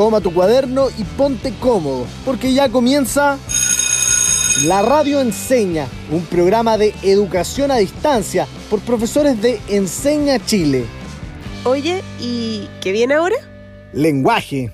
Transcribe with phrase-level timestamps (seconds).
[0.00, 3.38] Toma tu cuaderno y ponte cómodo, porque ya comienza
[4.64, 10.86] La Radio Enseña, un programa de educación a distancia por profesores de Enseña Chile.
[11.64, 13.36] Oye, ¿y qué viene ahora?
[13.92, 14.72] Lenguaje.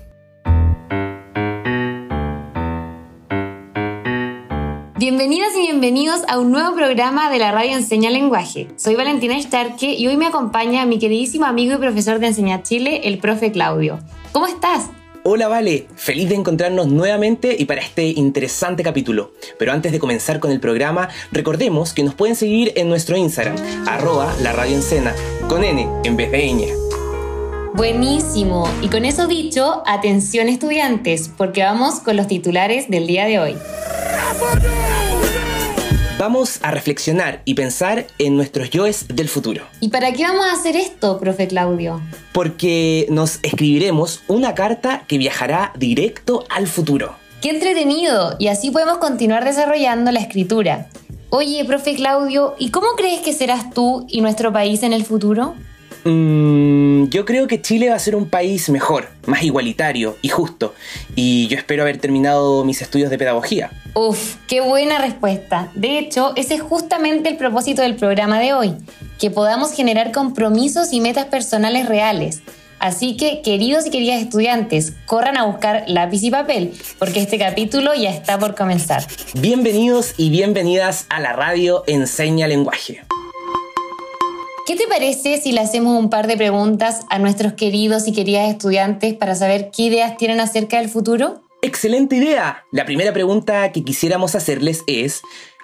[4.97, 8.69] Bienvenidas y bienvenidos a un nuevo programa de la Radio Enseña Lenguaje.
[8.77, 13.01] Soy Valentina Starque y hoy me acompaña mi queridísimo amigo y profesor de Enseña Chile,
[13.03, 13.99] el profe Claudio.
[14.31, 14.89] ¿Cómo estás?
[15.29, 19.33] Hola Vale, feliz de encontrarnos nuevamente y para este interesante capítulo.
[19.59, 23.57] Pero antes de comenzar con el programa, recordemos que nos pueden seguir en nuestro Instagram,
[23.85, 24.79] arroba la radio
[25.49, 26.67] con N en vez de ñ.
[27.73, 28.69] Buenísimo.
[28.81, 33.57] Y con eso dicho, atención estudiantes, porque vamos con los titulares del día de hoy.
[36.17, 39.65] Vamos a reflexionar y pensar en nuestros yoes del futuro.
[39.81, 42.01] ¿Y para qué vamos a hacer esto, profe Claudio?
[42.31, 47.13] Porque nos escribiremos una carta que viajará directo al futuro.
[47.39, 48.35] ¡Qué entretenido!
[48.39, 50.87] Y así podemos continuar desarrollando la escritura.
[51.29, 55.53] Oye, profe Claudio, ¿y cómo crees que serás tú y nuestro país en el futuro?
[56.09, 60.73] Mm, yo creo que Chile va a ser un país mejor, más igualitario y justo.
[61.15, 63.71] Y yo espero haber terminado mis estudios de pedagogía.
[63.93, 65.69] Uf, qué buena respuesta.
[65.75, 68.73] De hecho, ese es justamente el propósito del programa de hoy,
[69.19, 72.41] que podamos generar compromisos y metas personales reales.
[72.79, 77.95] Así que, queridos y queridas estudiantes, corran a buscar lápiz y papel, porque este capítulo
[77.95, 79.03] ya está por comenzar.
[79.33, 83.01] Bienvenidos y bienvenidas a la radio Enseña Lenguaje.
[84.67, 88.49] ¿Qué te parece si le hacemos un par de preguntas a nuestros queridos y queridas
[88.49, 91.41] estudiantes para saber qué ideas tienen acerca del futuro?
[91.61, 92.65] Excelente idea.
[92.73, 95.21] La primera pregunta que quisiéramos hacerles es,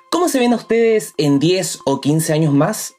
[0.09, 2.95] ¿cómo se ven ustedes en 10 o 15 años más?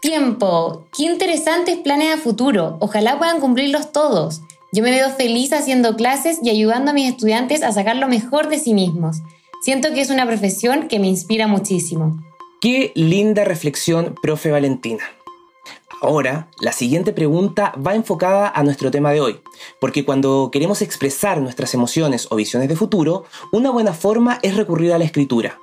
[0.00, 0.88] Tiempo.
[0.92, 2.78] Qué interesantes planes a futuro.
[2.80, 4.40] Ojalá puedan cumplirlos todos.
[4.72, 8.48] Yo me veo feliz haciendo clases y ayudando a mis estudiantes a sacar lo mejor
[8.48, 9.18] de sí mismos.
[9.64, 12.22] Siento que es una profesión que me inspira muchísimo.
[12.60, 15.02] Qué linda reflexión, profe Valentina.
[16.02, 19.40] Ahora, la siguiente pregunta va enfocada a nuestro tema de hoy,
[19.80, 24.92] porque cuando queremos expresar nuestras emociones o visiones de futuro, una buena forma es recurrir
[24.92, 25.58] a la escritura.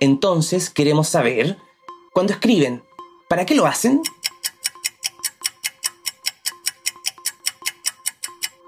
[0.00, 1.56] Entonces, queremos saber,
[2.12, 2.82] cuando escriben,
[3.28, 4.02] ¿para qué lo hacen?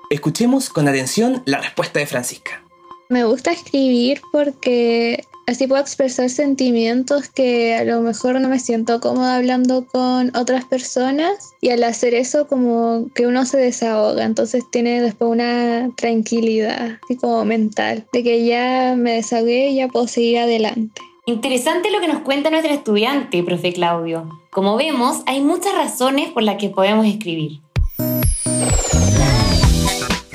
[0.09, 2.63] Escuchemos con atención la respuesta de Francisca.
[3.11, 9.01] Me gusta escribir porque así puedo expresar sentimientos que a lo mejor no me siento
[9.01, 14.63] cómoda hablando con otras personas y al hacer eso como que uno se desahoga, entonces
[14.71, 20.07] tiene después una tranquilidad así como mental de que ya me desahogué y ya puedo
[20.07, 21.01] seguir adelante.
[21.25, 24.29] Interesante lo que nos cuenta nuestro estudiante, profe Claudio.
[24.51, 27.61] Como vemos, hay muchas razones por las que podemos escribir.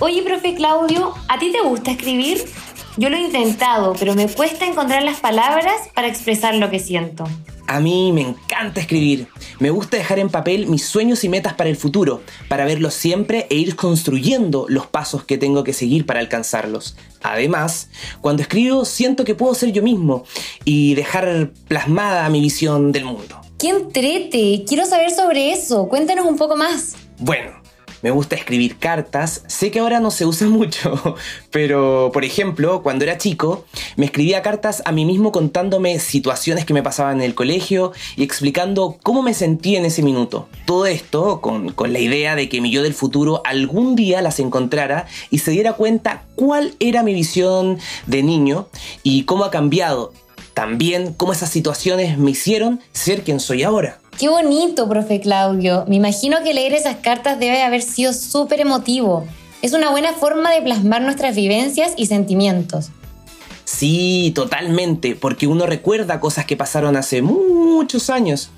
[0.06, 2.44] Oye, profe Claudio, ¿a ti te gusta escribir?
[2.98, 7.24] Yo lo he intentado, pero me cuesta encontrar las palabras para expresar lo que siento.
[7.68, 9.30] A mí me encanta escribir.
[9.60, 13.48] Me gusta dejar en papel mis sueños y metas para el futuro, para verlos siempre
[13.50, 16.98] e ir construyendo los pasos que tengo que seguir para alcanzarlos.
[17.22, 20.26] Además, cuando escribo siento que puedo ser yo mismo
[20.66, 23.40] y dejar plasmada mi visión del mundo.
[23.58, 24.66] ¡Qué entrete!
[24.68, 25.88] Quiero saber sobre eso.
[25.88, 26.98] Cuéntanos un poco más.
[27.20, 27.63] Bueno,
[28.04, 29.44] me gusta escribir cartas.
[29.48, 31.16] Sé que ahora no se usa mucho,
[31.50, 33.66] pero por ejemplo, cuando era chico,
[33.96, 38.24] me escribía cartas a mí mismo contándome situaciones que me pasaban en el colegio y
[38.24, 40.48] explicando cómo me sentía en ese minuto.
[40.66, 44.40] Todo esto con, con la idea de que mi yo del futuro algún día las
[44.40, 48.68] encontrara y se diera cuenta cuál era mi visión de niño
[49.02, 50.12] y cómo ha cambiado.
[50.54, 54.03] También cómo esas situaciones me hicieron ser quien soy ahora.
[54.20, 55.86] Qué bonito, profe Claudio.
[55.88, 59.26] Me imagino que leer esas cartas debe haber sido súper emotivo.
[59.62, 62.92] Es una buena forma de plasmar nuestras vivencias y sentimientos.
[63.66, 68.52] Sí, totalmente, porque uno recuerda cosas que pasaron hace muchos años.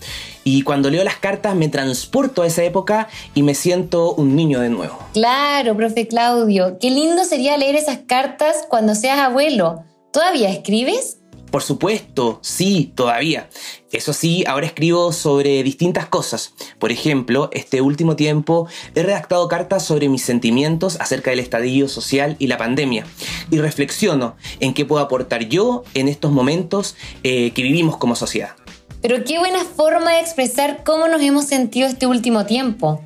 [0.44, 4.60] Y cuando leo las cartas me transporto a esa época y me siento un niño
[4.60, 4.98] de nuevo.
[5.14, 6.78] Claro, profe Claudio.
[6.80, 9.84] Qué lindo sería leer esas cartas cuando seas abuelo.
[10.12, 11.20] ¿Todavía escribes?
[11.52, 13.50] Por supuesto, sí, todavía.
[13.92, 16.54] Eso sí, ahora escribo sobre distintas cosas.
[16.80, 22.36] Por ejemplo, este último tiempo he redactado cartas sobre mis sentimientos acerca del estadio social
[22.40, 23.06] y la pandemia.
[23.52, 28.56] Y reflexiono en qué puedo aportar yo en estos momentos eh, que vivimos como sociedad.
[29.02, 33.02] Pero qué buena forma de expresar cómo nos hemos sentido este último tiempo.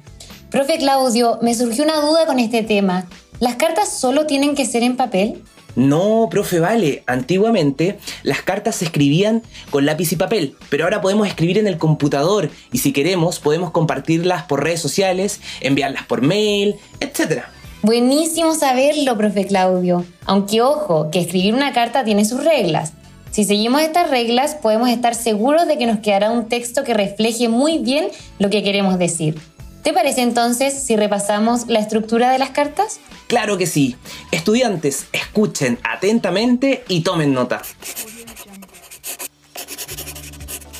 [0.49, 3.05] Profe Claudio, me surgió una duda con este tema.
[3.39, 5.43] ¿Las cartas solo tienen que ser en papel?
[5.75, 7.03] No, profe, vale.
[7.05, 11.77] Antiguamente las cartas se escribían con lápiz y papel, pero ahora podemos escribir en el
[11.77, 17.43] computador y si queremos podemos compartirlas por redes sociales, enviarlas por mail, etc.
[17.81, 20.05] Buenísimo saberlo, profe Claudio.
[20.25, 22.93] Aunque ojo, que escribir una carta tiene sus reglas.
[23.31, 27.47] Si seguimos estas reglas, podemos estar seguros de que nos quedará un texto que refleje
[27.47, 28.07] muy bien
[28.39, 29.39] lo que queremos decir.
[29.83, 32.99] ¿Te parece entonces si repasamos la estructura de las cartas?
[33.27, 33.95] Claro que sí.
[34.31, 37.61] Estudiantes, escuchen atentamente y tomen nota.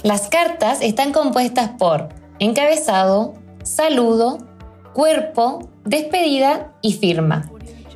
[0.04, 2.10] Las cartas están compuestas por
[2.40, 4.38] encabezado, saludo,
[4.94, 7.52] cuerpo, despedida y firma.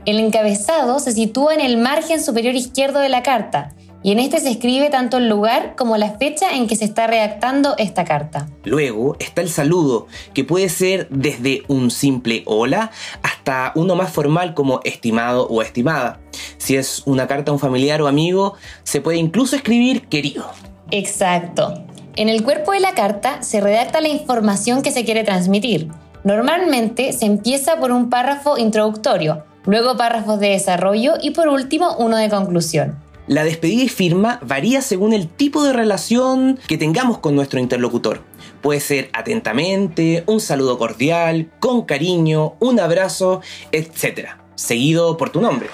[0.05, 3.73] El encabezado se sitúa en el margen superior izquierdo de la carta
[4.03, 7.07] y en este se escribe tanto el lugar como la fecha en que se está
[7.07, 8.47] redactando esta carta.
[8.65, 12.91] Luego está el saludo, que puede ser desde un simple hola
[13.23, 16.19] hasta uno más formal como estimado o estimada.
[16.57, 20.45] Si es una carta a un familiar o amigo, se puede incluso escribir querido.
[20.91, 21.85] Exacto.
[22.15, 25.89] En el cuerpo de la carta se redacta la información que se quiere transmitir.
[26.23, 32.17] Normalmente se empieza por un párrafo introductorio, luego párrafos de desarrollo y por último uno
[32.17, 33.02] de conclusión.
[33.27, 38.21] La despedida y firma varía según el tipo de relación que tengamos con nuestro interlocutor.
[38.61, 43.41] Puede ser atentamente, un saludo cordial, con cariño, un abrazo,
[43.71, 44.31] etc.
[44.55, 45.69] Seguido por tu nombre.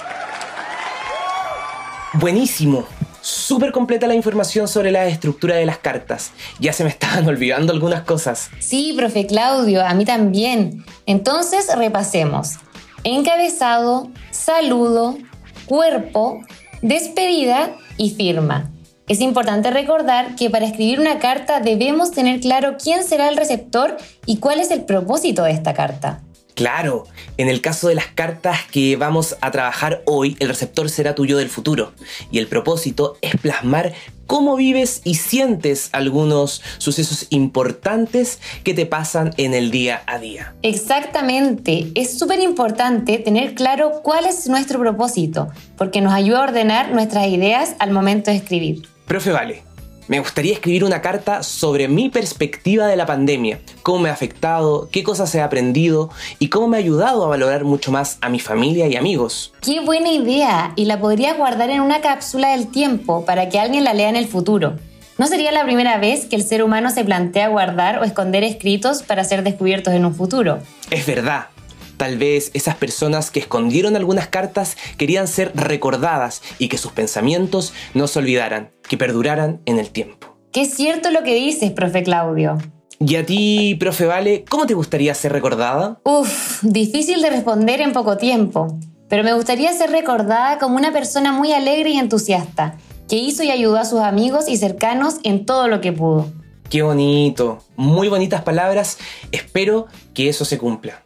[2.14, 2.86] Buenísimo.
[3.22, 6.32] Súper completa la información sobre la estructura de las cartas.
[6.60, 8.52] Ya se me estaban olvidando algunas cosas.
[8.60, 10.86] Sí, profe Claudio, a mí también.
[11.08, 12.58] Entonces repasemos.
[13.04, 15.18] Encabezado, saludo,
[15.66, 16.42] cuerpo,
[16.82, 18.72] despedida y firma.
[19.08, 23.98] Es importante recordar que para escribir una carta debemos tener claro quién será el receptor
[24.26, 26.22] y cuál es el propósito de esta carta.
[26.54, 27.06] Claro,
[27.38, 31.38] en el caso de las cartas que vamos a trabajar hoy, el receptor será tuyo
[31.38, 31.94] del futuro
[32.32, 33.94] y el propósito es plasmar
[34.30, 40.54] cómo vives y sientes algunos sucesos importantes que te pasan en el día a día.
[40.62, 45.48] Exactamente, es súper importante tener claro cuál es nuestro propósito,
[45.80, 48.88] porque nos ayuda a ordenar nuestras ideas al momento de escribir.
[49.08, 49.64] Profe Vale,
[50.10, 54.90] me gustaría escribir una carta sobre mi perspectiva de la pandemia, cómo me ha afectado,
[54.92, 56.10] qué cosas he aprendido
[56.40, 59.54] y cómo me ha ayudado a valorar mucho más a mi familia y amigos.
[59.62, 63.84] Qué buena idea y la podrías guardar en una cápsula del tiempo para que alguien
[63.84, 64.78] la lea en el futuro.
[65.20, 69.04] No sería la primera vez que el ser humano se plantea guardar o esconder escritos
[69.04, 70.58] para ser descubiertos en un futuro.
[70.90, 71.50] Es verdad,
[72.00, 77.74] Tal vez esas personas que escondieron algunas cartas querían ser recordadas y que sus pensamientos
[77.94, 80.38] no se olvidaran, que perduraran en el tiempo.
[80.54, 82.58] Qué cierto lo que dices, profe Claudio.
[83.02, 86.00] ¿Y a ti, profe Vale, cómo te gustaría ser recordada?
[86.06, 88.80] Uf, difícil de responder en poco tiempo,
[89.10, 92.78] pero me gustaría ser recordada como una persona muy alegre y entusiasta,
[93.10, 96.32] que hizo y ayudó a sus amigos y cercanos en todo lo que pudo.
[96.70, 99.00] Qué bonito, muy bonitas palabras,
[99.34, 101.04] espero que eso se cumpla.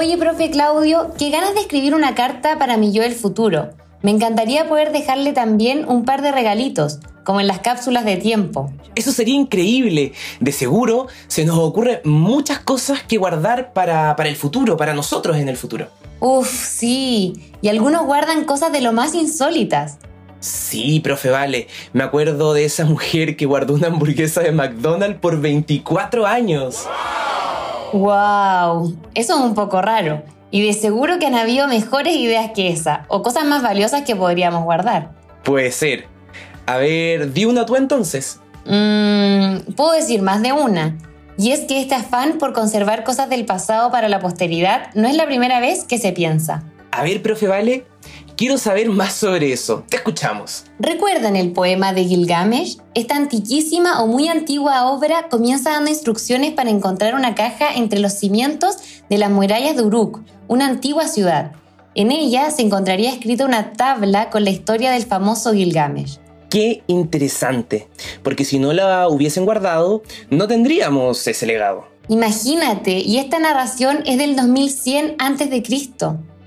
[0.00, 3.70] Oye, profe Claudio, qué ganas de escribir una carta para mi yo del futuro.
[4.00, 8.72] Me encantaría poder dejarle también un par de regalitos, como en las cápsulas de tiempo.
[8.94, 10.12] Eso sería increíble.
[10.38, 15.36] De seguro se nos ocurren muchas cosas que guardar para, para el futuro, para nosotros
[15.36, 15.88] en el futuro.
[16.20, 17.52] Uf, sí.
[17.60, 19.98] Y algunos guardan cosas de lo más insólitas.
[20.38, 21.66] Sí, profe Vale.
[21.92, 26.84] Me acuerdo de esa mujer que guardó una hamburguesa de McDonald's por 24 años.
[26.84, 27.47] ¡Wow!
[27.92, 30.22] Eso es un poco raro.
[30.50, 34.16] Y de seguro que han habido mejores ideas que esa, o cosas más valiosas que
[34.16, 35.10] podríamos guardar.
[35.44, 36.06] Puede ser.
[36.66, 38.40] A ver, di una tú entonces.
[38.64, 40.96] Mmm, puedo decir más de una.
[41.38, 45.16] Y es que este afán por conservar cosas del pasado para la posteridad no es
[45.16, 46.64] la primera vez que se piensa.
[46.90, 47.86] A ver, profe Vale,
[48.38, 49.82] Quiero saber más sobre eso.
[49.88, 50.62] Te escuchamos.
[50.78, 52.78] ¿Recuerdan el poema de Gilgamesh?
[52.94, 58.12] Esta antiquísima o muy antigua obra comienza dando instrucciones para encontrar una caja entre los
[58.12, 58.76] cimientos
[59.10, 61.50] de las murallas de Uruk, una antigua ciudad.
[61.96, 66.20] En ella se encontraría escrita una tabla con la historia del famoso Gilgamesh.
[66.48, 67.88] Qué interesante,
[68.22, 71.88] porque si no la hubiesen guardado, no tendríamos ese legado.
[72.06, 75.62] Imagínate, y esta narración es del 2100 a.C.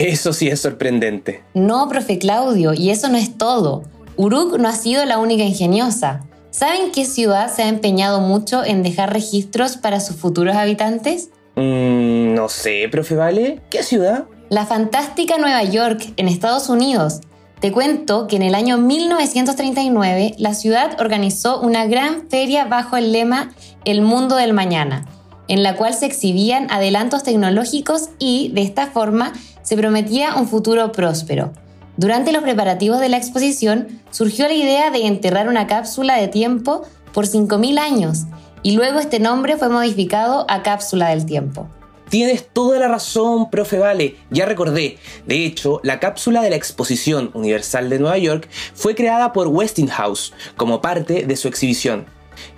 [0.02, 1.44] Eso sí es sorprendente.
[1.54, 3.84] No, profe Claudio, y eso no es todo.
[4.18, 6.26] Uruk no ha sido la única ingeniosa.
[6.50, 11.30] ¿Saben qué ciudad se ha empeñado mucho en dejar registros para sus futuros habitantes?
[11.56, 13.62] Mm, no sé, profe Vale.
[13.70, 14.24] ¿Qué ciudad?
[14.50, 17.22] La fantástica Nueva York, en Estados Unidos.
[17.60, 23.12] Te cuento que en el año 1939 la ciudad organizó una gran feria bajo el
[23.12, 23.54] lema
[23.86, 25.06] El mundo del mañana
[25.52, 30.94] en la cual se exhibían adelantos tecnológicos y, de esta forma, se prometía un futuro
[30.94, 31.52] próspero.
[31.98, 36.84] Durante los preparativos de la exposición surgió la idea de enterrar una cápsula de tiempo
[37.14, 38.20] por 5.000 años
[38.64, 41.68] y luego este nombre fue modificado a cápsula del tiempo.
[42.08, 44.16] Tienes toda la razón, profe Vale.
[44.30, 45.00] Ya recordé.
[45.28, 50.34] De hecho, la cápsula de la Exposición Universal de Nueva York fue creada por Westinghouse
[50.56, 52.06] como parte de su exhibición.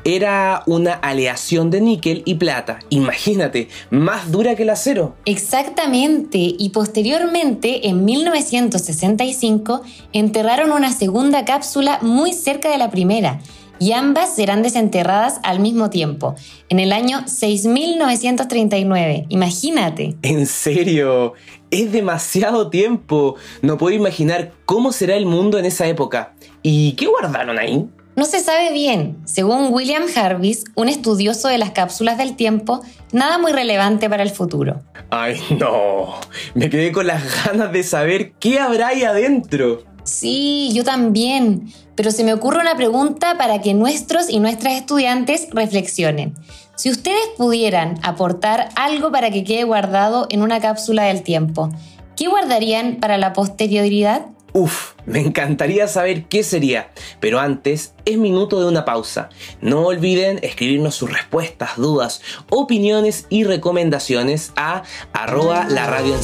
[0.04, 2.80] Era una aleación de níquel y plata.
[2.90, 5.16] Imagínate, más dura que el acero.
[5.26, 13.40] Exactamente, y posteriormente, en 1965, enterraron una segunda cápsula muy cerca de la primera,
[13.80, 16.36] y ambas serán desenterradas al mismo tiempo,
[16.70, 19.26] en el año 6939.
[19.30, 20.16] Imagínate.
[20.22, 21.34] ¿En serio?
[21.70, 23.36] Es demasiado tiempo.
[23.62, 26.34] No puedo imaginar cómo será el mundo en esa época.
[26.62, 27.90] ¿Y qué guardaron ahí?
[28.16, 29.18] No se sabe bien.
[29.26, 34.30] Según William Jarvis, un estudioso de las cápsulas del tiempo, nada muy relevante para el
[34.30, 34.82] futuro.
[35.10, 36.20] Ay, no.
[36.54, 39.84] Me quedé con las ganas de saber qué habrá ahí adentro.
[40.04, 41.74] Sí, yo también.
[41.96, 46.36] Pero se me ocurre una pregunta para que nuestros y nuestras estudiantes reflexionen.
[46.76, 51.70] Si ustedes pudieran aportar algo para que quede guardado en una cápsula del tiempo,
[52.16, 54.26] ¿qué guardarían para la posterioridad?
[54.54, 59.30] Uf, me encantaría saber qué sería, pero antes es minuto de una pausa.
[59.62, 66.16] No olviden escribirnos sus respuestas, dudas, opiniones y recomendaciones a arroba la radio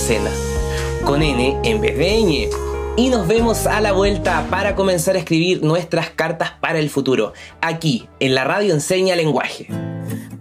[1.03, 2.68] con N en vez de.
[2.95, 7.33] Y nos vemos a la vuelta para comenzar a escribir nuestras cartas para el futuro,
[7.61, 9.67] aquí en la radio enseña lenguaje.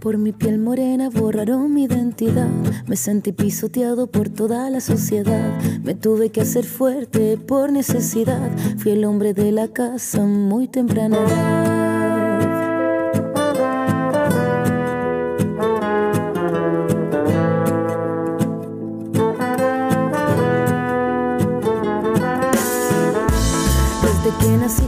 [0.00, 2.48] Por mi piel morena borraron mi identidad.
[2.86, 5.60] Me sentí pisoteado por toda la sociedad.
[5.82, 8.50] Me tuve que hacer fuerte por necesidad.
[8.78, 11.67] Fui el hombre de la casa muy temprana.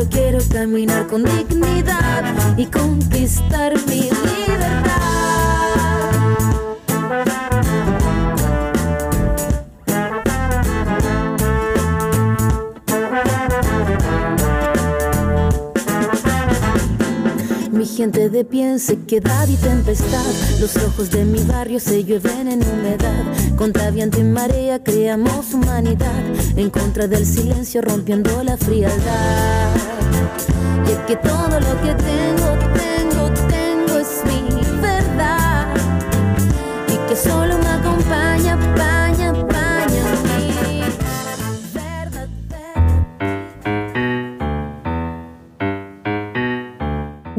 [0.00, 4.89] Solo quiero caminar con dignidad y conquistar mi libertad.
[18.00, 20.24] Gente de pie en sequedad y tempestad.
[20.58, 23.26] Los ojos de mi barrio se llueven en humedad.
[23.58, 26.24] Contra viento y marea creamos humanidad.
[26.56, 29.74] En contra del silencio rompiendo la frialdad.
[30.88, 35.66] Y es que todo lo que tengo, tengo, tengo es mi verdad.
[36.88, 38.56] Y que solo me acompaña,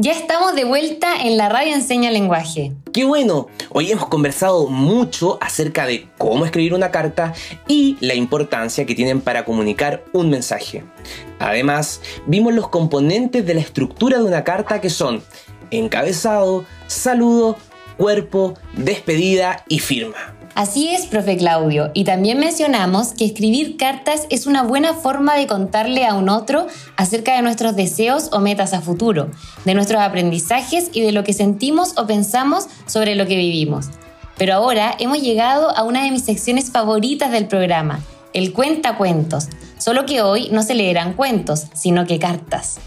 [0.02, 2.72] Ya estamos de vuelta en la radio Enseña Lenguaje.
[2.92, 3.46] ¡Qué bueno!
[3.70, 7.34] Hoy hemos conversado mucho acerca de cómo escribir una carta
[7.68, 10.82] y la importancia que tienen para comunicar un mensaje.
[11.38, 15.22] Además, vimos los componentes de la estructura de una carta que son
[15.70, 17.56] encabezado, saludo,
[17.96, 20.34] cuerpo, despedida y firma.
[20.54, 25.46] Así es, profe Claudio, y también mencionamos que escribir cartas es una buena forma de
[25.46, 26.66] contarle a un otro
[26.96, 29.30] acerca de nuestros deseos o metas a futuro,
[29.64, 33.86] de nuestros aprendizajes y de lo que sentimos o pensamos sobre lo que vivimos.
[34.36, 38.00] Pero ahora hemos llegado a una de mis secciones favoritas del programa,
[38.34, 42.78] el cuenta cuentos, solo que hoy no se leerán cuentos, sino que cartas.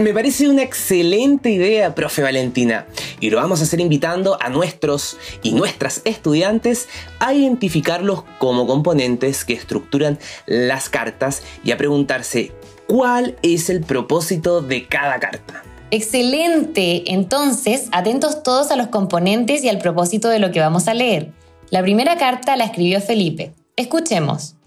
[0.00, 2.86] Me parece una excelente idea, profe Valentina,
[3.18, 6.88] y lo vamos a hacer invitando a nuestros y nuestras estudiantes
[7.18, 12.52] a identificarlos como componentes que estructuran las cartas y a preguntarse
[12.86, 15.64] cuál es el propósito de cada carta.
[15.90, 20.94] Excelente, entonces atentos todos a los componentes y al propósito de lo que vamos a
[20.94, 21.32] leer.
[21.70, 23.52] La primera carta la escribió Felipe.
[23.74, 24.57] Escuchemos.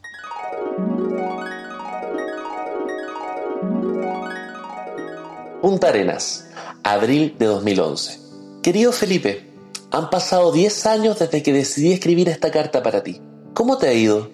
[5.61, 6.47] Punta Arenas,
[6.81, 8.19] abril de 2011.
[8.63, 9.47] Querido Felipe,
[9.91, 13.21] han pasado 10 años desde que decidí escribir esta carta para ti.
[13.53, 14.31] ¿Cómo te ha ido?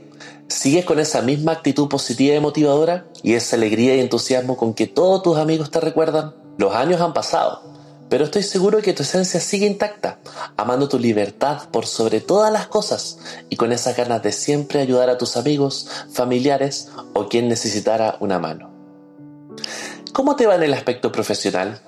[0.47, 3.07] ¿Sigues con esa misma actitud positiva y motivadora?
[3.23, 6.33] ¿Y esa alegría y entusiasmo con que todos tus amigos te recuerdan?
[6.57, 7.61] Los años han pasado,
[8.07, 10.19] pero estoy seguro que tu esencia sigue intacta,
[10.55, 13.19] amando tu libertad por sobre todas las cosas
[13.49, 18.39] y con esas ganas de siempre ayudar a tus amigos, familiares o quien necesitara una
[18.39, 18.77] mano.
[20.17, 21.79] ¿Cómo te va en el aspecto profesional?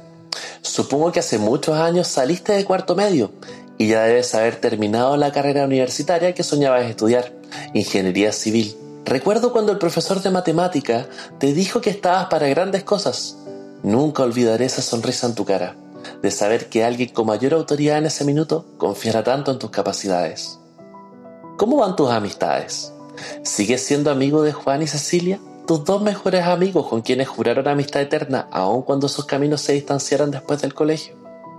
[0.62, 3.31] Supongo que hace muchos años saliste de cuarto medio
[3.79, 7.33] y ya debes haber terminado la carrera universitaria que soñabas estudiar,
[7.74, 8.77] ingeniería civil.
[9.03, 11.07] Recuerdo cuando el profesor de matemática
[11.39, 13.36] te dijo que estabas para grandes cosas.
[13.81, 15.75] Nunca olvidaré esa sonrisa en tu cara,
[16.21, 20.59] de saber que alguien con mayor autoridad en ese minuto confiara tanto en tus capacidades.
[21.57, 22.93] ¿Cómo van tus amistades?
[23.41, 25.39] ¿Sigues siendo amigo de Juan y Cecilia?
[25.70, 30.32] Tus dos mejores amigos con quienes juraron amistad eterna aun cuando sus caminos se distanciaran
[30.32, 31.14] después del colegio.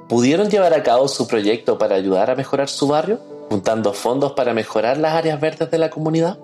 [0.09, 4.53] ¿Pudieron llevar a cabo su proyecto para ayudar a mejorar su barrio, juntando fondos para
[4.53, 6.41] mejorar las áreas verdes de la comunidad?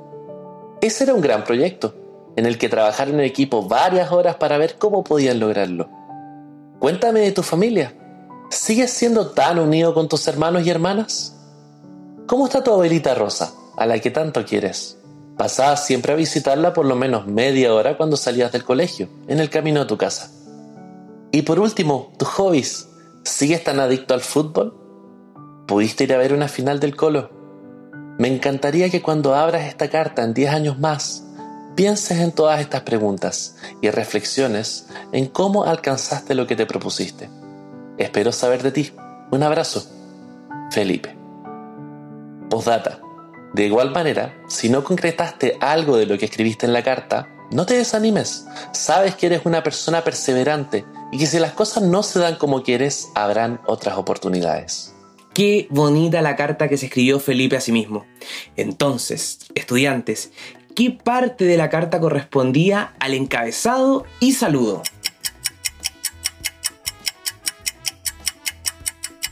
[0.81, 1.93] Ese era un gran proyecto,
[2.37, 5.89] en el que trabajaron en equipo varias horas para ver cómo podían lograrlo.
[6.79, 7.97] Cuéntame de tu familia.
[8.49, 11.35] ¿Sigues siendo tan unido con tus hermanos y hermanas?
[12.29, 14.96] ¿Cómo está tu abuelita Rosa, a la que tanto quieres?
[15.37, 19.51] Pasabas siempre a visitarla por lo menos media hora cuando salías del colegio, en el
[19.51, 20.31] camino a tu casa.
[21.31, 22.89] Y por último, tus hobbies.
[23.23, 24.75] ¿Sigues tan adicto al fútbol?
[25.67, 27.31] ¿Pudiste ir a ver una final del Colo?
[28.19, 31.25] Me encantaría que cuando abras esta carta en 10 años más,
[31.75, 37.29] pienses en todas estas preguntas y reflexiones en cómo alcanzaste lo que te propusiste.
[37.99, 38.93] Espero saber de ti.
[39.31, 39.85] Un abrazo.
[40.71, 41.15] Felipe.
[43.57, 47.65] De igual manera, si no concretaste algo de lo que escribiste en la carta, no
[47.65, 48.45] te desanimes.
[48.73, 52.63] Sabes que eres una persona perseverante y que si las cosas no se dan como
[52.63, 54.95] quieres, habrán otras oportunidades.
[55.33, 58.05] Qué bonita la carta que se escribió Felipe a sí mismo.
[58.57, 60.33] Entonces, estudiantes,
[60.75, 64.83] ¿qué parte de la carta correspondía al encabezado y saludo?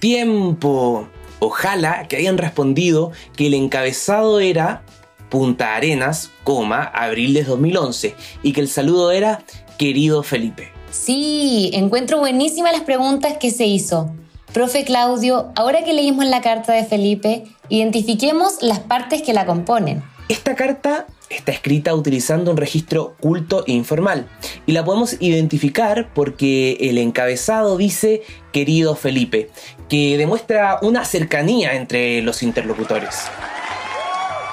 [0.00, 1.10] Tiempo.
[1.44, 4.82] Ojalá que hayan respondido que el encabezado era
[5.28, 9.44] Punta Arenas, coma, abril de 2011 y que el saludo era
[9.76, 10.72] querido Felipe.
[10.90, 14.10] Sí, encuentro buenísimas las preguntas que se hizo.
[14.54, 20.02] Profe Claudio, ahora que leímos la carta de Felipe, identifiquemos las partes que la componen.
[20.30, 24.26] Esta carta está escrita utilizando un registro culto e informal
[24.66, 29.50] y la podemos identificar porque el encabezado dice querido Felipe,
[29.88, 33.28] que demuestra una cercanía entre los interlocutores.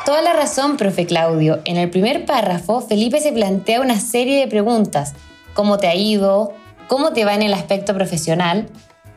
[0.06, 1.62] Toda la razón, profe Claudio.
[1.65, 5.13] En el primer párrafo, Felipe se plantea una serie de preguntas
[5.54, 6.54] cómo te ha ido,
[6.88, 8.67] cómo te va en el aspecto profesional,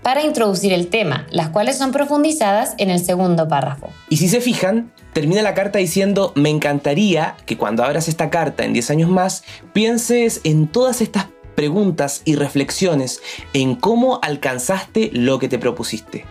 [0.05, 3.89] para introducir el tema, las cuales son profundizadas en el segundo párrafo.
[4.11, 8.67] Y si se fijan, termina la carta diciendo, me encantaría que cuando abras esta carta
[8.67, 13.23] en 10 años más, pienses en todas estas preguntas y reflexiones
[13.55, 16.27] en cómo alcanzaste lo que te propusiste,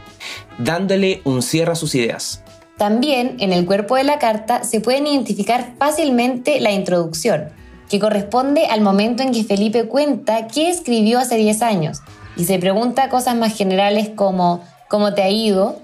[0.60, 2.44] dándole un cierre a sus ideas.
[2.78, 7.50] También en el cuerpo de la carta se pueden identificar fácilmente la introducción,
[7.90, 12.02] que corresponde al momento en que Felipe cuenta qué escribió hace 10 años
[12.36, 15.80] y se pregunta cosas más generales como ¿cómo te ha ido?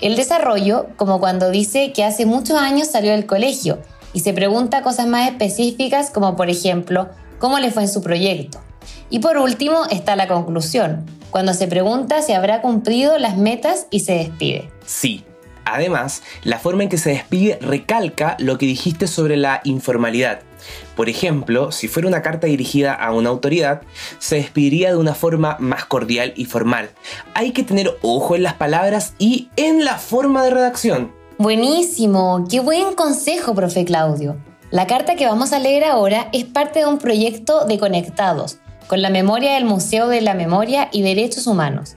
[0.00, 3.78] El desarrollo, como cuando dice que hace muchos años salió del colegio
[4.12, 8.60] y se pregunta cosas más específicas como por ejemplo ¿cómo le fue en su proyecto?
[9.10, 14.00] Y por último está la conclusión, cuando se pregunta si habrá cumplido las metas y
[14.00, 14.70] se despide.
[14.86, 15.24] Sí,
[15.70, 20.40] Además, la forma en que se despide recalca lo que dijiste sobre la informalidad.
[20.96, 23.82] Por ejemplo, si fuera una carta dirigida a una autoridad,
[24.18, 26.90] se despediría de una forma más cordial y formal.
[27.34, 31.12] Hay que tener ojo en las palabras y en la forma de redacción.
[31.38, 34.36] Buenísimo, qué buen consejo, profe Claudio.
[34.70, 39.02] La carta que vamos a leer ahora es parte de un proyecto de Conectados, con
[39.02, 41.94] la memoria del Museo de la Memoria y Derechos Humanos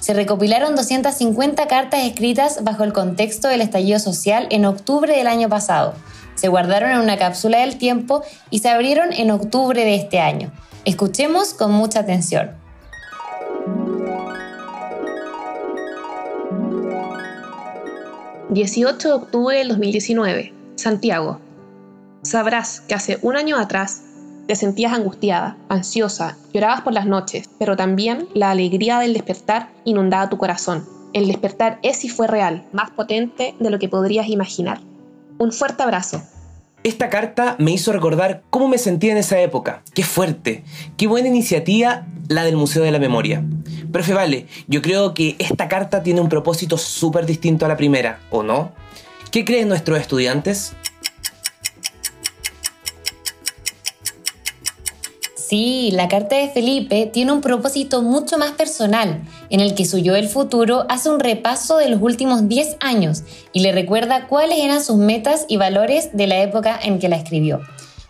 [0.00, 5.48] se recopilaron 250 cartas escritas bajo el contexto del estallido social en octubre del año
[5.48, 5.94] pasado.
[6.38, 10.52] Se guardaron en una cápsula del tiempo y se abrieron en octubre de este año.
[10.84, 12.52] Escuchemos con mucha atención.
[18.50, 20.54] ...18 de octubre del 2019...
[20.76, 21.40] ...Santiago...
[22.22, 24.02] ...sabrás que hace un año atrás
[24.46, 30.30] te sentías angustiada, ansiosa, llorabas por las noches, pero también la alegría del despertar inundaba
[30.30, 30.86] tu corazón.
[31.12, 34.80] El despertar es y fue real, más potente de lo que podrías imaginar.
[35.38, 36.22] Un fuerte abrazo.
[36.82, 39.82] Esta carta me hizo recordar cómo me sentía en esa época.
[39.94, 40.64] Qué fuerte,
[40.96, 43.44] qué buena iniciativa la del Museo de la Memoria.
[43.92, 48.20] Profe Vale, yo creo que esta carta tiene un propósito súper distinto a la primera,
[48.30, 48.72] ¿o no?
[49.30, 50.74] ¿Qué creen nuestros estudiantes?
[55.34, 59.98] Sí, la carta de Felipe tiene un propósito mucho más personal, en el que su
[59.98, 64.58] yo del futuro hace un repaso de los últimos 10 años y le recuerda cuáles
[64.58, 67.60] eran sus metas y valores de la época en que la escribió.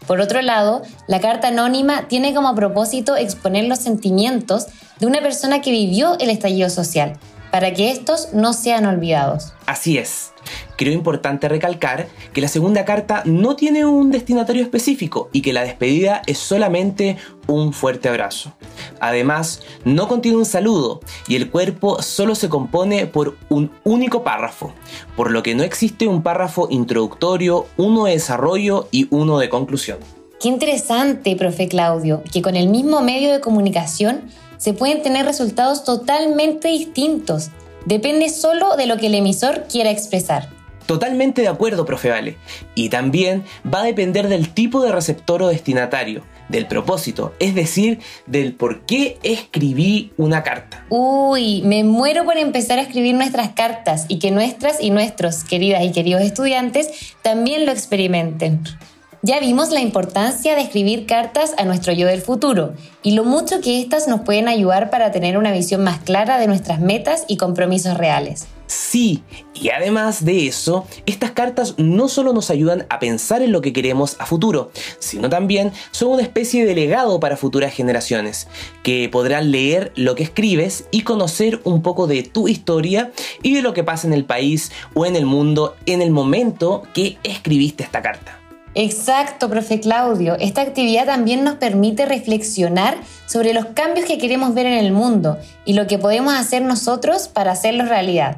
[0.06, 4.66] Por otro lado, la carta anónima tiene como propósito exponer los sentimientos
[4.98, 7.18] de una persona que vivió el estallido social,
[7.50, 9.52] para que estos no sean olvidados.
[9.66, 10.32] Así es.
[10.78, 15.64] Creo importante recalcar que la segunda carta no tiene un destinatario específico y que la
[15.64, 17.16] despedida es solamente
[17.48, 18.52] un fuerte abrazo.
[19.00, 24.72] Además, no contiene un saludo y el cuerpo solo se compone por un único párrafo,
[25.16, 29.98] por lo que no existe un párrafo introductorio, uno de desarrollo y uno de conclusión.
[30.38, 35.82] Qué interesante, profe Claudio, que con el mismo medio de comunicación se pueden tener resultados
[35.82, 37.50] totalmente distintos.
[37.84, 40.56] Depende solo de lo que el emisor quiera expresar.
[40.88, 42.38] Totalmente de acuerdo, profe Vale.
[42.74, 47.98] Y también va a depender del tipo de receptor o destinatario, del propósito, es decir,
[48.24, 50.86] del por qué escribí una carta.
[50.88, 55.84] Uy, me muero por empezar a escribir nuestras cartas y que nuestras y nuestros queridas
[55.84, 56.88] y queridos estudiantes
[57.20, 58.62] también lo experimenten.
[59.20, 62.72] Ya vimos la importancia de escribir cartas a nuestro yo del futuro
[63.02, 66.46] y lo mucho que éstas nos pueden ayudar para tener una visión más clara de
[66.46, 68.46] nuestras metas y compromisos reales.
[68.68, 69.22] Sí,
[69.54, 73.72] y además de eso, estas cartas no solo nos ayudan a pensar en lo que
[73.72, 78.46] queremos a futuro, sino también son una especie de legado para futuras generaciones,
[78.82, 83.10] que podrán leer lo que escribes y conocer un poco de tu historia
[83.42, 86.82] y de lo que pasa en el país o en el mundo en el momento
[86.92, 88.38] que escribiste esta carta.
[88.74, 90.36] Exacto, profe Claudio.
[90.38, 95.38] Esta actividad también nos permite reflexionar sobre los cambios que queremos ver en el mundo
[95.64, 98.36] y lo que podemos hacer nosotros para hacerlos realidad.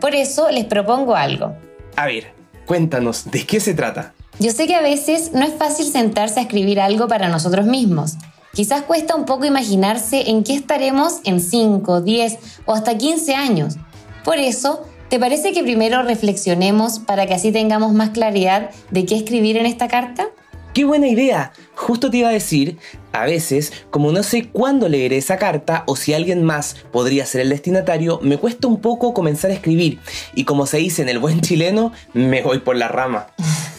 [0.00, 1.54] Por eso les propongo algo.
[1.96, 2.32] A ver,
[2.66, 4.14] cuéntanos, ¿de qué se trata?
[4.38, 8.14] Yo sé que a veces no es fácil sentarse a escribir algo para nosotros mismos.
[8.54, 13.76] Quizás cuesta un poco imaginarse en qué estaremos en 5, 10 o hasta 15 años.
[14.24, 19.16] Por eso, ¿Te parece que primero reflexionemos para que así tengamos más claridad de qué
[19.16, 20.28] escribir en esta carta?
[20.72, 21.52] ¡Qué buena idea!
[21.74, 22.78] Justo te iba a decir,
[23.12, 27.42] a veces, como no sé cuándo leeré esa carta o si alguien más podría ser
[27.42, 29.98] el destinatario, me cuesta un poco comenzar a escribir
[30.34, 33.28] y como se dice en el buen chileno, me voy por la rama.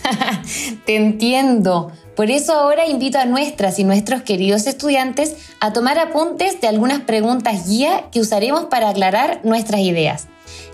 [0.85, 1.91] te entiendo.
[2.15, 7.01] Por eso ahora invito a nuestras y nuestros queridos estudiantes a tomar apuntes de algunas
[7.01, 10.27] preguntas guía que usaremos para aclarar nuestras ideas.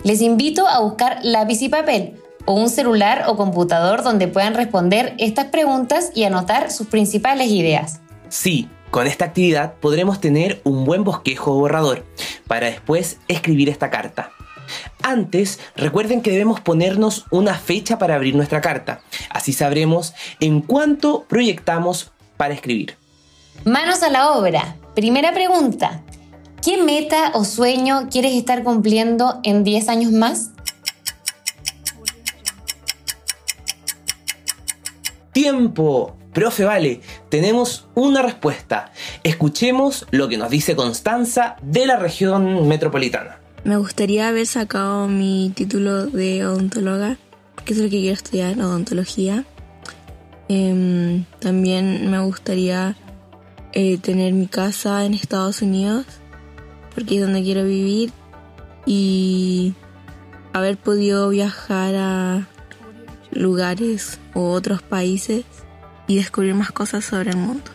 [0.04, 2.16] Les invito a buscar lápiz y papel
[2.46, 8.00] o un celular o computador donde puedan responder estas preguntas y anotar sus principales ideas.
[8.30, 12.06] Sí, con esta actividad podremos tener un buen bosquejo o borrador
[12.48, 14.32] para después escribir esta carta.
[15.02, 19.02] Antes, recuerden que debemos ponernos una fecha para abrir nuestra carta.
[19.30, 22.98] Así sabremos en cuánto proyectamos para escribir.
[23.64, 24.76] Manos a la obra.
[24.96, 26.02] Primera pregunta.
[26.62, 30.52] ¿Qué meta o sueño quieres estar cumpliendo en 10 años más?
[35.32, 36.18] Tiempo.
[36.38, 38.92] Profe, vale, tenemos una respuesta.
[39.24, 43.40] Escuchemos lo que nos dice Constanza de la región metropolitana.
[43.64, 47.18] Me gustaría haber sacado mi título de odontóloga,
[47.56, 49.46] porque es lo que quiero estudiar, odontología.
[50.48, 52.96] Em, también me gustaría
[53.74, 56.06] eh, tener mi casa en Estados Unidos
[56.94, 58.12] porque es donde quiero vivir
[58.86, 59.74] y
[60.54, 62.48] haber podido viajar a
[63.32, 65.44] lugares o otros países
[66.08, 67.70] y descubrir más cosas sobre el mundo.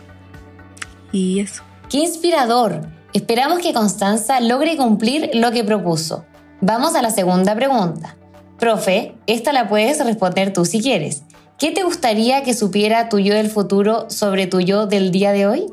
[1.11, 1.63] Y eso.
[1.89, 2.87] ¡Qué inspirador!
[3.13, 6.25] Esperamos que Constanza logre cumplir lo que propuso.
[6.61, 8.17] Vamos a la segunda pregunta.
[8.57, 11.23] Profe, esta la puedes responder tú si quieres.
[11.59, 15.45] ¿Qué te gustaría que supiera tu yo del futuro sobre tu yo del día de
[15.45, 15.65] hoy?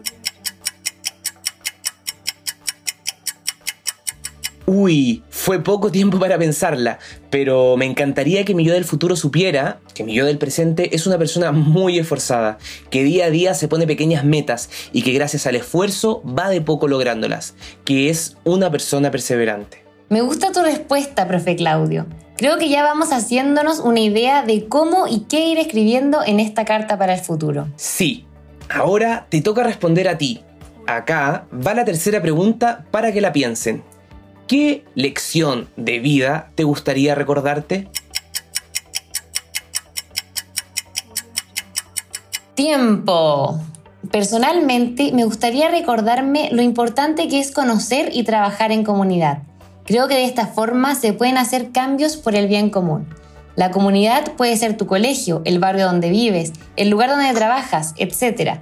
[4.72, 9.80] Uy, fue poco tiempo para pensarla, pero me encantaría que mi yo del futuro supiera
[9.94, 12.56] que mi yo del presente es una persona muy esforzada,
[12.88, 16.60] que día a día se pone pequeñas metas y que gracias al esfuerzo va de
[16.60, 19.84] poco lográndolas, que es una persona perseverante.
[20.08, 22.06] Me gusta tu respuesta, profe Claudio.
[22.36, 26.64] Creo que ya vamos haciéndonos una idea de cómo y qué ir escribiendo en esta
[26.64, 27.66] carta para el futuro.
[27.74, 28.24] Sí,
[28.72, 30.44] ahora te toca responder a ti.
[30.86, 33.82] Acá va la tercera pregunta para que la piensen.
[34.50, 37.86] ¿Qué lección de vida te gustaría recordarte?
[42.56, 43.60] Tiempo.
[44.10, 49.44] Personalmente me gustaría recordarme lo importante que es conocer y trabajar en comunidad.
[49.84, 53.06] Creo que de esta forma se pueden hacer cambios por el bien común.
[53.54, 58.58] La comunidad puede ser tu colegio, el barrio donde vives, el lugar donde trabajas, etc.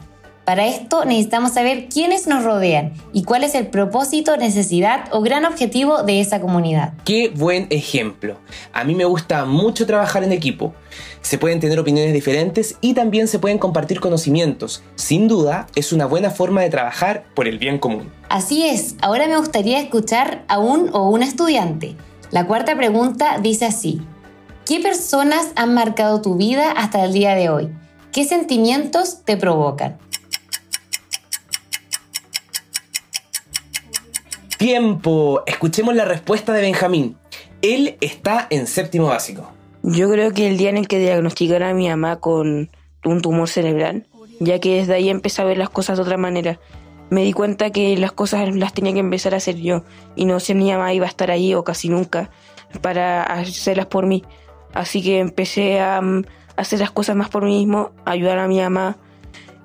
[0.48, 5.44] Para esto necesitamos saber quiénes nos rodean y cuál es el propósito, necesidad o gran
[5.44, 6.94] objetivo de esa comunidad.
[7.04, 8.38] Qué buen ejemplo.
[8.72, 10.72] A mí me gusta mucho trabajar en equipo.
[11.20, 14.82] Se pueden tener opiniones diferentes y también se pueden compartir conocimientos.
[14.94, 18.10] Sin duda, es una buena forma de trabajar por el bien común.
[18.30, 21.94] Así es, ahora me gustaría escuchar a un o una estudiante.
[22.30, 24.00] La cuarta pregunta dice así.
[24.64, 27.68] ¿Qué personas han marcado tu vida hasta el día de hoy?
[28.12, 29.98] ¿Qué sentimientos te provocan?
[34.58, 35.44] Tiempo.
[35.46, 37.16] Escuchemos la respuesta de Benjamín.
[37.62, 39.52] Él está en séptimo básico.
[39.84, 42.68] Yo creo que el día en el que diagnosticaron a mi mamá con
[43.04, 44.08] un tumor cerebral,
[44.40, 46.58] ya que desde ahí empecé a ver las cosas de otra manera.
[47.08, 49.84] Me di cuenta que las cosas las tenía que empezar a hacer yo
[50.16, 52.30] y no si mi mamá iba a estar ahí o casi nunca
[52.82, 54.24] para hacerlas por mí.
[54.74, 56.24] Así que empecé a, mm,
[56.56, 58.96] hacer las cosas más por mí mismo, ayudar a mi mamá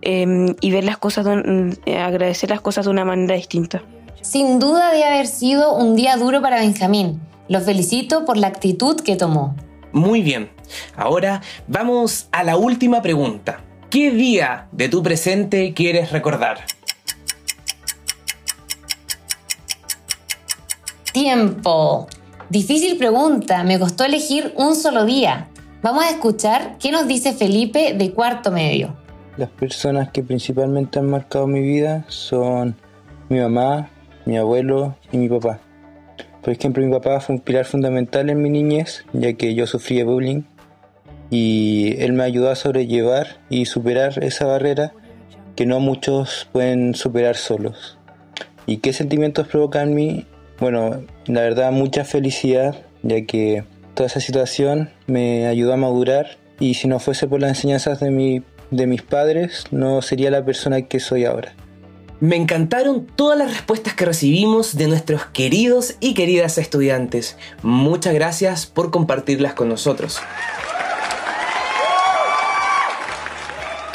[0.01, 3.82] em, y ver las cosas, mm, agradecer las cosas de una manera distinta.
[4.23, 7.19] Sin duda debe haber sido un día duro para Benjamín.
[7.49, 9.53] Lo felicito por la actitud que tomó.
[9.91, 10.49] Muy bien.
[10.95, 13.59] Ahora vamos a la última pregunta.
[13.89, 16.59] ¿Qué día de tu presente quieres recordar?
[21.12, 22.07] Tiempo.
[22.49, 25.49] Difícil pregunta, me costó elegir un solo día.
[25.81, 28.95] Vamos a escuchar qué nos dice Felipe de cuarto medio.
[29.36, 32.77] Las personas que principalmente han marcado mi vida son
[33.27, 33.89] mi mamá,
[34.25, 35.59] mi abuelo y mi papá.
[36.41, 40.03] Por ejemplo, mi papá fue un pilar fundamental en mi niñez, ya que yo sufría
[40.03, 40.43] bullying
[41.29, 44.93] y él me ayudó a sobrellevar y superar esa barrera
[45.55, 47.97] que no muchos pueden superar solos.
[48.65, 50.27] ¿Y qué sentimientos provoca en mí?
[50.59, 56.75] Bueno, la verdad mucha felicidad, ya que toda esa situación me ayudó a madurar y
[56.75, 60.83] si no fuese por las enseñanzas de, mi, de mis padres, no sería la persona
[60.83, 61.53] que soy ahora.
[62.19, 67.38] Me encantaron todas las respuestas que recibimos de nuestros queridos y queridas estudiantes.
[67.62, 70.21] Muchas gracias por compartirlas con nosotros.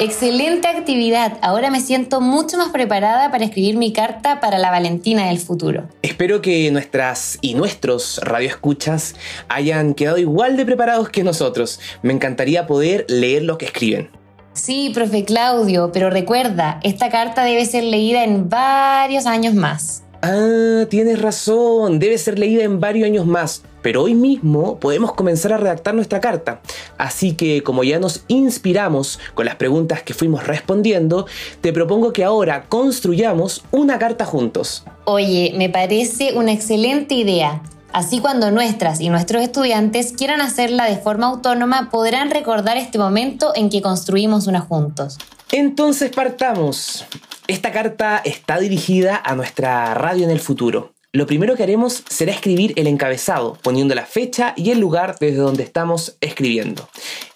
[0.01, 1.37] Excelente actividad.
[1.41, 5.89] Ahora me siento mucho más preparada para escribir mi carta para la Valentina del futuro.
[6.01, 9.15] Espero que nuestras y nuestros radioescuchas
[9.49, 11.81] hayan quedado igual de preparados que nosotros.
[12.01, 14.18] Me encantaría poder leer lo que escriben.
[14.59, 20.03] Sí, profe Claudio, pero recuerda, esta carta debe ser leída en varios años más.
[20.21, 25.53] Ah, tienes razón, debe ser leída en varios años más, pero hoy mismo podemos comenzar
[25.53, 26.59] a redactar nuestra carta.
[26.97, 31.25] Así que como ya nos inspiramos con las preguntas que fuimos respondiendo,
[31.61, 34.83] te propongo que ahora construyamos una carta juntos.
[35.05, 37.61] Oye, me parece una excelente idea.
[37.91, 43.51] Así cuando nuestras y nuestros estudiantes quieran hacerla de forma autónoma, podrán recordar este momento
[43.55, 45.17] en que construimos una juntos.
[45.51, 47.05] Entonces partamos.
[47.47, 50.93] Esta carta está dirigida a nuestra radio en el futuro.
[51.11, 55.37] Lo primero que haremos será escribir el encabezado, poniendo la fecha y el lugar desde
[55.37, 56.87] donde estamos escribiendo.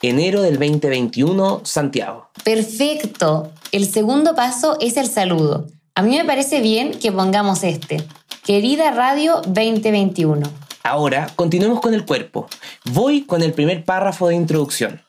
[0.03, 2.29] Enero del 2021, Santiago.
[2.43, 3.51] Perfecto.
[3.71, 5.65] El segundo paso es el saludo.
[5.95, 8.03] A mí me parece bien que pongamos este.
[8.45, 10.45] Querida Radio 2021.
[10.83, 12.49] Ahora continuemos con el cuerpo.
[12.83, 15.01] Voy con el primer párrafo de introducción.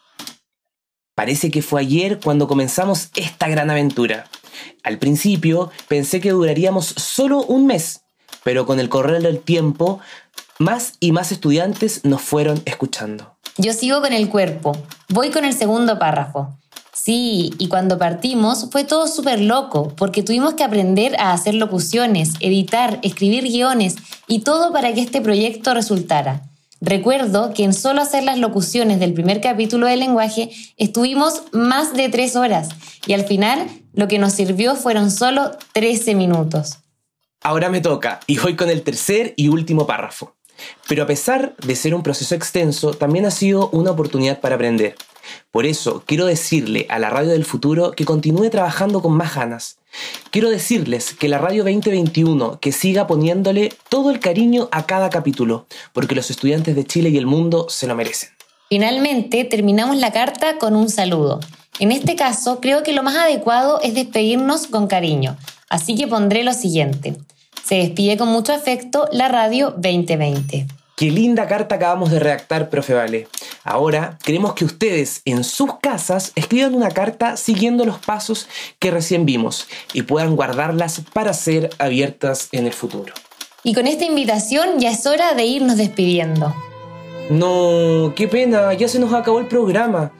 [1.17, 4.27] Parece que fue ayer cuando comenzamos esta gran aventura.
[4.85, 8.03] Al principio pensé que duraríamos solo un mes,
[8.45, 9.99] pero con el correr del tiempo,
[10.61, 13.37] más y más estudiantes nos fueron escuchando.
[13.59, 14.79] Yo sigo con el cuerpo.
[15.09, 16.57] Voy con el segundo párrafo.
[16.95, 22.35] Sí, y cuando partimos fue todo súper loco, porque tuvimos que aprender a hacer locuciones,
[22.41, 23.97] editar, escribir guiones
[24.29, 26.43] y todo para que este proyecto resultara.
[26.81, 32.09] Recuerdo que en solo hacer las locuciones del primer capítulo del lenguaje estuvimos más de
[32.11, 32.69] tres horas
[33.07, 36.79] y al final lo que nos sirvió fueron solo 13 minutos.
[37.43, 40.35] Ahora me toca y voy con el tercer y último párrafo.
[40.89, 44.95] Pero a pesar de ser un proceso extenso, también ha sido una oportunidad para aprender.
[45.51, 49.79] Por eso quiero decirle a la radio del futuro que continúe trabajando con más ganas.
[50.31, 55.67] Quiero decirles que la radio 2021 que siga poniéndole todo el cariño a cada capítulo,
[55.93, 58.31] porque los estudiantes de Chile y el mundo se lo merecen.
[58.69, 61.41] Finalmente, terminamos la carta con un saludo.
[61.79, 65.37] En este caso, creo que lo más adecuado es despedirnos con cariño,
[65.69, 67.17] así que pondré lo siguiente.
[67.65, 70.67] Se despide con mucho afecto la radio 2020.
[70.97, 73.27] Qué linda carta acabamos de redactar, profe Vale.
[73.65, 78.47] Ahora queremos que ustedes en sus casas escriban una carta siguiendo los pasos
[78.79, 83.13] que recién vimos y puedan guardarlas para ser abiertas en el futuro.
[83.65, 86.55] Y con esta invitación ya es hora de irnos despidiendo.
[87.29, 90.13] No, qué pena, ya se nos acabó el programa.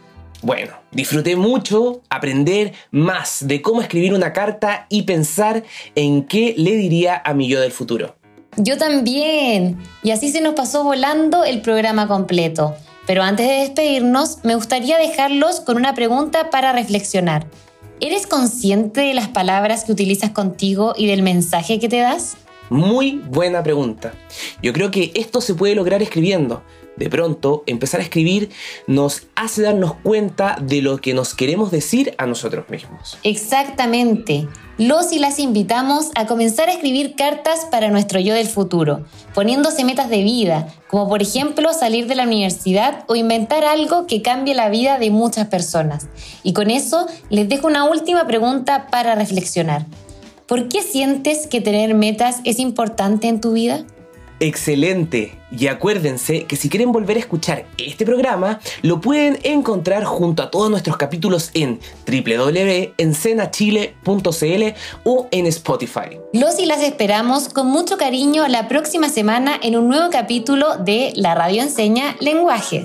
[0.43, 5.63] Bueno, disfruté mucho aprender más de cómo escribir una carta y pensar
[5.95, 8.17] en qué le diría a mi yo del futuro.
[8.57, 9.79] Yo también.
[10.03, 12.75] Y así se nos pasó volando el programa completo.
[13.07, 17.47] Pero antes de despedirnos, me gustaría dejarlos con una pregunta para reflexionar.
[18.01, 22.37] ¿Eres consciente de las palabras que utilizas contigo y del mensaje que te das?
[22.71, 24.15] Muy buena pregunta.
[24.63, 26.63] Yo creo que esto se puede lograr escribiendo.
[26.97, 28.51] De pronto, empezar a escribir
[28.87, 33.19] nos hace darnos cuenta de lo que nos queremos decir a nosotros mismos.
[33.25, 34.47] Exactamente.
[34.79, 39.85] Los y las invitamos a comenzar a escribir cartas para nuestro yo del futuro, poniéndose
[39.85, 44.55] metas de vida, como por ejemplo salir de la universidad o inventar algo que cambie
[44.55, 46.09] la vida de muchas personas.
[46.43, 49.87] Y con eso les dejo una última pregunta para reflexionar.
[50.47, 53.87] ¿Por qué sientes que tener metas es importante en tu vida?
[54.41, 55.39] Excelente.
[55.57, 60.51] Y acuérdense que si quieren volver a escuchar este programa, lo pueden encontrar junto a
[60.51, 64.65] todos nuestros capítulos en www.encenachile.cl
[65.05, 66.19] o en Spotify.
[66.35, 71.15] Los y las esperamos con mucho cariño la próxima semana en un nuevo capítulo de
[71.17, 72.85] La Radio Enseña Lenguaje.